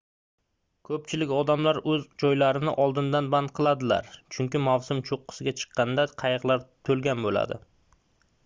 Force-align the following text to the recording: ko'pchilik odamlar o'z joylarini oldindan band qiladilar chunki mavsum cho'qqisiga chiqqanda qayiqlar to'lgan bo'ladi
ko'pchilik 0.87 1.33
odamlar 1.39 1.79
o'z 1.91 2.07
joylarini 2.23 2.73
oldindan 2.85 3.29
band 3.35 3.53
qiladilar 3.59 4.09
chunki 4.37 4.63
mavsum 4.69 5.05
cho'qqisiga 5.11 5.55
chiqqanda 5.61 6.07
qayiqlar 6.23 6.65
to'lgan 6.91 7.27
bo'ladi 7.29 7.61